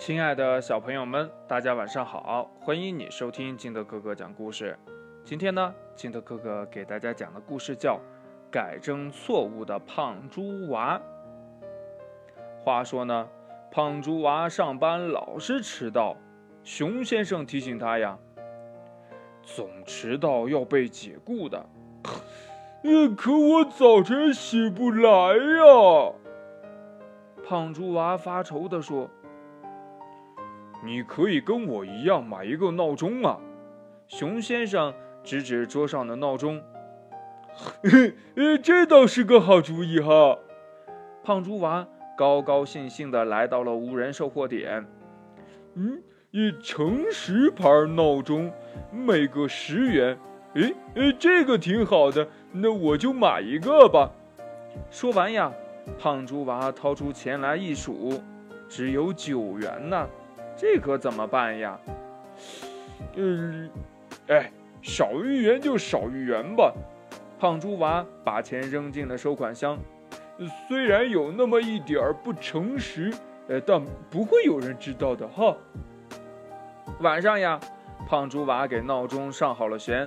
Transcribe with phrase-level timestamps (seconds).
[0.00, 2.50] 亲爱的小朋友们，大家晚上好！
[2.58, 4.74] 欢迎你收听金德哥哥讲故事。
[5.26, 8.00] 今天呢，金德哥哥给大家讲的故事叫
[8.50, 10.98] 《改正错误的胖猪娃》。
[12.64, 13.28] 话说呢，
[13.70, 16.16] 胖猪娃上班老是迟到，
[16.64, 18.18] 熊先生提醒他呀
[19.44, 21.66] ：“总迟到要被解雇的。”，
[23.18, 26.14] 可我早晨起不来呀。
[27.46, 29.06] 胖猪娃发愁地说。
[30.82, 33.38] 你可以跟我一样买一个闹钟啊！
[34.08, 36.62] 熊先生指指桌上的闹钟，
[38.34, 40.38] 呃， 这倒是个好主意哈！
[41.22, 44.84] 胖猪娃高高兴兴地来到了无人售货点。
[45.74, 48.50] 嗯，一诚实牌闹钟，
[48.90, 50.18] 每个十元。
[50.54, 54.10] 诶，诶，这个挺好的，那我就买一个吧。
[54.90, 55.52] 说完呀，
[55.98, 58.20] 胖猪娃掏出钱来一数，
[58.68, 60.08] 只有九元呢。
[60.60, 61.80] 这可怎么办呀？
[63.16, 63.70] 嗯，
[64.28, 66.74] 哎，少一元就少一元吧。
[67.38, 69.78] 胖猪娃把钱扔进了收款箱，
[70.68, 73.10] 虽然有那么一点儿不诚实，
[73.48, 75.56] 呃，但不会有人知道的哈。
[77.00, 77.58] 晚上呀，
[78.06, 80.06] 胖猪娃给闹钟上好了弦。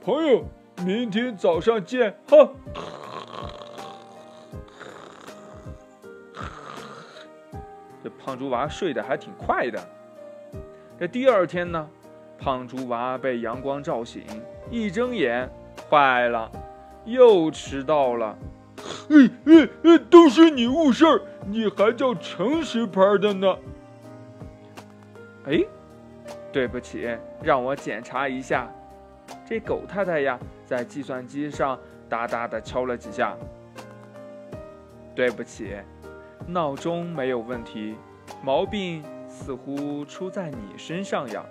[0.00, 0.44] 朋友，
[0.84, 2.48] 明天早上见哈。
[8.06, 9.84] 这胖猪娃睡得还挺快的。
[10.96, 11.88] 这第二天呢，
[12.38, 14.22] 胖猪娃被阳光照醒，
[14.70, 15.50] 一睁眼，
[15.90, 16.48] 坏了，
[17.04, 18.38] 又迟到了。
[19.10, 23.56] 哎哎哎，都是你误事儿，你还叫诚实牌的呢？
[25.46, 25.64] 哎，
[26.52, 27.08] 对不起，
[27.42, 28.72] 让我检查一下。
[29.44, 31.76] 这狗太太呀，在计算机上
[32.08, 33.36] 哒哒的敲了几下。
[35.12, 35.74] 对不起，
[36.46, 37.94] 闹钟没有问题。
[38.42, 41.44] 毛病似乎出在你身上呀？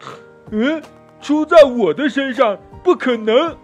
[0.50, 0.82] 嗯，
[1.20, 2.58] 出在我的身上？
[2.82, 3.56] 不可能！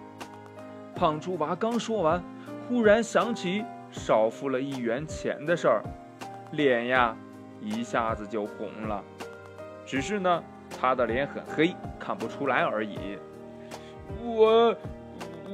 [0.95, 2.23] 胖猪娃刚说完，
[2.67, 5.83] 忽然想起少付了一元钱的事儿，
[6.51, 7.15] 脸呀
[7.61, 9.03] 一下子就红了。
[9.85, 10.43] 只是呢，
[10.79, 13.17] 他的脸很黑，看不出来而已。
[14.23, 14.75] 我，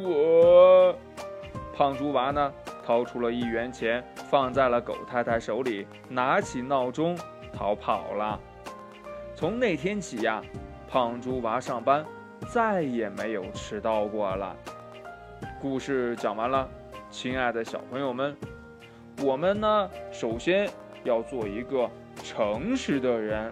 [0.04, 0.96] 我……
[1.76, 2.54] 胖猪娃呢？
[2.86, 7.18] 掏出了一元钱，放在了狗太太手里，拿起闹钟
[7.52, 8.40] 逃跑了。
[9.34, 10.40] 从那天起呀，
[10.88, 12.06] 胖猪娃上班
[12.48, 14.56] 再也没有迟到过了。
[15.60, 16.70] 故事讲完了，
[17.10, 18.38] 亲爱的小朋友们，
[19.24, 20.70] 我们呢，首先
[21.04, 21.90] 要做一个
[22.24, 23.52] 诚实的人，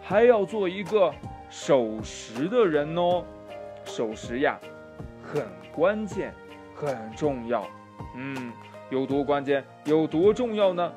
[0.00, 1.12] 还要做一个
[1.50, 3.24] 守时的人哦。
[3.84, 4.58] 守时呀，
[5.22, 5.44] 很
[5.74, 6.32] 关键，
[6.74, 7.66] 很重要。
[8.14, 8.52] 嗯，
[8.90, 10.92] 有多关键，有多重要呢？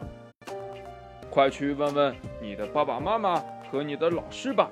[1.30, 4.70] 快去问问你的爸爸妈妈和你的老师吧。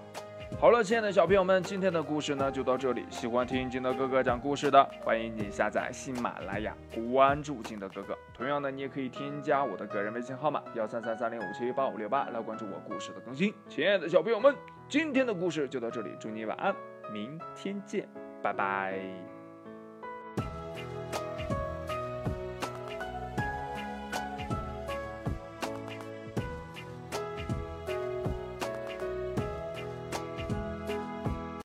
[0.60, 3.06] 好了，亲爱的小朋友们，今天的故事呢就到这里。
[3.10, 6.74] 喜欢听金德哥哥讲故事的，欢迎你下载喜马拉雅，
[7.12, 8.18] 关注金德哥哥。
[8.34, 13.54] 同样呢，你也可以添加我的个人微信号码幺三三三零五七八五六八来关注我故事的更新。
[13.68, 14.56] 亲爱的小朋友们，
[14.88, 16.74] 今天的故事就到这里，祝你晚安，
[17.12, 18.08] 明天见，
[18.42, 19.35] 拜拜。